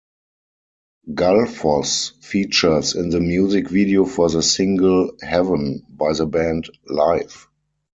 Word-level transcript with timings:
Gullfoss 1.13 2.13
features 2.23 2.95
in 2.95 3.09
the 3.11 3.19
music 3.19 3.69
video 3.69 4.03
for 4.05 4.29
the 4.31 4.41
single 4.41 5.11
"Heaven" 5.21 5.85
by 5.91 6.13
the 6.13 6.25
band 6.25 6.67
Live. 6.87 7.45